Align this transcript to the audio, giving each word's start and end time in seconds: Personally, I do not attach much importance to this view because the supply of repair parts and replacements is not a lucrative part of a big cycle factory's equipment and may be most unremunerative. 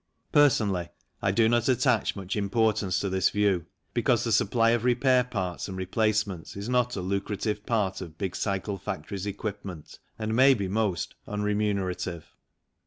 Personally, 0.31 0.89
I 1.21 1.29
do 1.29 1.47
not 1.47 1.69
attach 1.69 2.15
much 2.15 2.35
importance 2.35 2.99
to 3.01 3.07
this 3.11 3.29
view 3.29 3.67
because 3.93 4.23
the 4.23 4.31
supply 4.31 4.71
of 4.71 4.83
repair 4.83 5.23
parts 5.23 5.67
and 5.67 5.77
replacements 5.77 6.55
is 6.57 6.67
not 6.67 6.95
a 6.95 7.01
lucrative 7.01 7.67
part 7.67 8.01
of 8.01 8.07
a 8.07 8.11
big 8.13 8.35
cycle 8.35 8.79
factory's 8.79 9.27
equipment 9.27 9.99
and 10.17 10.35
may 10.35 10.55
be 10.55 10.67
most 10.67 11.13
unremunerative. 11.27 12.23